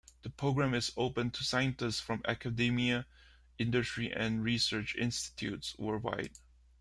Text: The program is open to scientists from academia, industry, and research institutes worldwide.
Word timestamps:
The 0.23 0.31
program 0.31 0.73
is 0.73 0.91
open 0.97 1.29
to 1.29 1.43
scientists 1.43 1.99
from 1.99 2.23
academia, 2.27 3.05
industry, 3.59 4.11
and 4.11 4.43
research 4.43 4.95
institutes 4.95 5.77
worldwide. 5.77 6.31